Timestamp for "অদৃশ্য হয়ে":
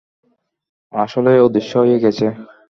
1.45-1.97